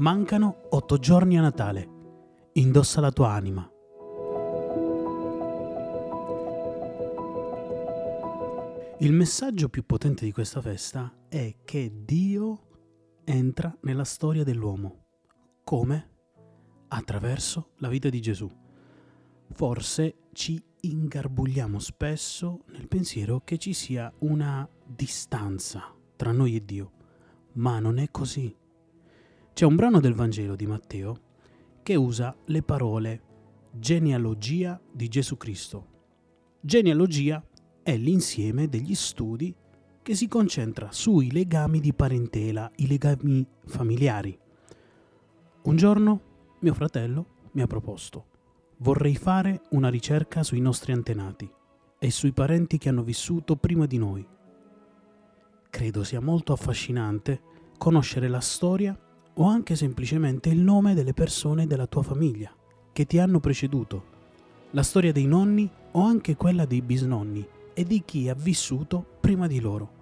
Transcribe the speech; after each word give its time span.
Mancano 0.00 0.62
otto 0.70 0.96
giorni 0.96 1.36
a 1.36 1.42
Natale. 1.42 1.88
Indossa 2.52 3.02
la 3.02 3.12
tua 3.12 3.32
anima. 3.32 3.70
Il 9.00 9.12
messaggio 9.12 9.68
più 9.68 9.84
potente 9.84 10.24
di 10.24 10.32
questa 10.32 10.62
festa 10.62 11.26
è 11.28 11.56
che 11.66 11.92
Dio 12.02 12.68
entra 13.24 13.76
nella 13.82 14.04
storia 14.04 14.42
dell'uomo. 14.42 15.04
Come? 15.64 16.10
Attraverso 16.88 17.72
la 17.80 17.88
vita 17.88 18.08
di 18.08 18.22
Gesù. 18.22 18.50
Forse 19.52 20.28
ci 20.32 20.64
ingarbugliamo 20.80 21.78
spesso 21.78 22.64
nel 22.68 22.88
pensiero 22.88 23.42
che 23.44 23.58
ci 23.58 23.74
sia 23.74 24.10
una 24.20 24.66
distanza 24.82 25.94
tra 26.16 26.32
noi 26.32 26.56
e 26.56 26.64
Dio, 26.64 26.92
ma 27.52 27.78
non 27.80 27.98
è 27.98 28.10
così. 28.10 28.56
C'è 29.60 29.66
un 29.66 29.76
brano 29.76 30.00
del 30.00 30.14
Vangelo 30.14 30.56
di 30.56 30.64
Matteo 30.66 31.20
che 31.82 31.94
usa 31.94 32.34
le 32.46 32.62
parole 32.62 33.22
genealogia 33.72 34.80
di 34.90 35.06
Gesù 35.08 35.36
Cristo. 35.36 35.86
Genealogia 36.62 37.44
è 37.82 37.94
l'insieme 37.94 38.70
degli 38.70 38.94
studi 38.94 39.54
che 40.00 40.14
si 40.14 40.28
concentra 40.28 40.90
sui 40.92 41.30
legami 41.30 41.78
di 41.80 41.92
parentela, 41.92 42.70
i 42.76 42.86
legami 42.86 43.46
familiari. 43.66 44.38
Un 45.64 45.76
giorno 45.76 46.20
mio 46.60 46.72
fratello 46.72 47.26
mi 47.50 47.60
ha 47.60 47.66
proposto, 47.66 48.28
vorrei 48.78 49.16
fare 49.16 49.64
una 49.72 49.90
ricerca 49.90 50.42
sui 50.42 50.60
nostri 50.60 50.92
antenati 50.92 51.52
e 51.98 52.10
sui 52.10 52.32
parenti 52.32 52.78
che 52.78 52.88
hanno 52.88 53.02
vissuto 53.02 53.56
prima 53.56 53.84
di 53.84 53.98
noi. 53.98 54.26
Credo 55.68 56.02
sia 56.02 56.20
molto 56.22 56.54
affascinante 56.54 57.42
conoscere 57.76 58.26
la 58.26 58.40
storia 58.40 58.98
o 59.40 59.46
anche 59.46 59.74
semplicemente 59.74 60.50
il 60.50 60.60
nome 60.60 60.94
delle 60.94 61.14
persone 61.14 61.66
della 61.66 61.86
tua 61.86 62.02
famiglia 62.02 62.54
che 62.92 63.06
ti 63.06 63.18
hanno 63.18 63.40
preceduto, 63.40 64.04
la 64.72 64.82
storia 64.82 65.12
dei 65.12 65.24
nonni 65.24 65.68
o 65.92 66.02
anche 66.02 66.36
quella 66.36 66.66
dei 66.66 66.82
bisnonni 66.82 67.46
e 67.72 67.84
di 67.84 68.02
chi 68.04 68.28
ha 68.28 68.34
vissuto 68.34 69.02
prima 69.18 69.46
di 69.46 69.58
loro. 69.58 69.98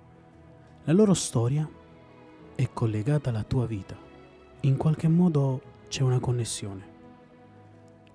La 0.84 0.92
loro 0.92 1.14
storia 1.14 1.68
è 2.54 2.68
collegata 2.72 3.30
alla 3.30 3.44
tua 3.44 3.66
vita. 3.66 3.96
In 4.62 4.76
qualche 4.76 5.06
modo 5.06 5.62
c'è 5.86 6.02
una 6.02 6.18
connessione. 6.18 6.96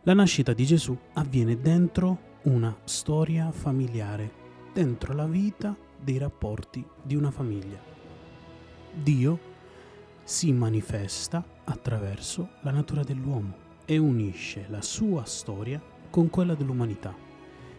La 0.04 0.14
nascita 0.14 0.52
di 0.52 0.66
Gesù 0.66 0.98
avviene 1.14 1.58
dentro 1.62 2.32
una 2.44 2.76
storia 2.84 3.50
familiare, 3.52 4.30
dentro 4.74 5.14
la 5.14 5.26
vita 5.26 5.74
dei 5.98 6.18
rapporti 6.18 6.86
di 7.02 7.16
una 7.16 7.32
famiglia. 7.32 7.80
Dio 8.92 9.52
si 10.24 10.52
manifesta 10.54 11.44
attraverso 11.66 12.50
la 12.62 12.72
natura 12.72 13.04
dell'uomo 13.04 13.62
e 13.86 13.98
unisce 13.98 14.66
la 14.70 14.82
sua 14.82 15.26
storia 15.26 15.82
con 16.10 16.30
quella 16.30 16.56
dell'umanità. 16.56 17.14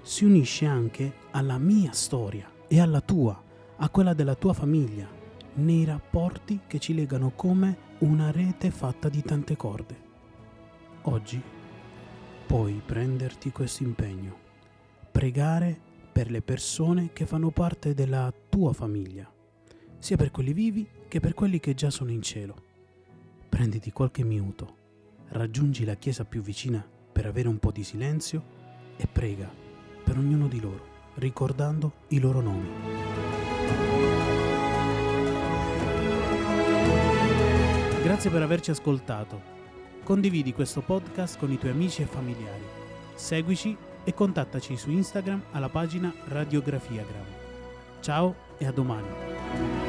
Si 0.02 0.24
unisce 0.24 0.66
anche 0.66 1.14
alla 1.30 1.56
mia 1.58 1.92
storia 1.92 2.50
e 2.68 2.80
alla 2.80 3.00
tua, 3.00 3.40
a 3.76 3.88
quella 3.88 4.12
della 4.12 4.34
tua 4.34 4.52
famiglia, 4.52 5.08
nei 5.54 5.84
rapporti 5.84 6.60
che 6.66 6.78
ci 6.78 6.94
legano 6.94 7.32
come 7.34 7.92
una 7.98 8.30
rete 8.30 8.70
fatta 8.70 9.08
di 9.08 9.22
tante 9.22 9.56
corde. 9.56 10.02
Oggi 11.02 11.40
puoi 12.46 12.82
prenderti 12.84 13.50
questo 13.50 13.82
impegno, 13.82 14.36
pregare 15.10 15.78
per 16.12 16.30
le 16.30 16.42
persone 16.42 17.10
che 17.12 17.24
fanno 17.24 17.50
parte 17.50 17.94
della 17.94 18.32
tua 18.48 18.72
famiglia, 18.72 19.33
sia 20.04 20.16
per 20.18 20.30
quelli 20.30 20.52
vivi 20.52 20.86
che 21.08 21.18
per 21.18 21.32
quelli 21.32 21.58
che 21.58 21.72
già 21.72 21.88
sono 21.88 22.10
in 22.10 22.20
cielo. 22.20 22.54
Prenditi 23.48 23.90
qualche 23.90 24.22
minuto, 24.22 24.76
raggiungi 25.28 25.86
la 25.86 25.94
chiesa 25.94 26.26
più 26.26 26.42
vicina 26.42 26.86
per 27.10 27.24
avere 27.24 27.48
un 27.48 27.58
po' 27.58 27.72
di 27.72 27.82
silenzio 27.82 28.42
e 28.98 29.06
prega 29.06 29.50
per 30.04 30.18
ognuno 30.18 30.46
di 30.46 30.60
loro, 30.60 30.86
ricordando 31.14 31.92
i 32.08 32.18
loro 32.18 32.42
nomi. 32.42 32.68
Grazie 38.02 38.28
per 38.28 38.42
averci 38.42 38.72
ascoltato. 38.72 39.40
Condividi 40.02 40.52
questo 40.52 40.82
podcast 40.82 41.38
con 41.38 41.50
i 41.50 41.56
tuoi 41.56 41.72
amici 41.72 42.02
e 42.02 42.04
familiari. 42.04 42.64
Seguici 43.14 43.74
e 44.04 44.12
contattaci 44.12 44.76
su 44.76 44.90
Instagram 44.90 45.44
alla 45.52 45.70
pagina 45.70 46.12
Radiografiagram. 46.26 47.24
Ciao 48.00 48.34
e 48.58 48.66
a 48.66 48.70
domani. 48.70 49.83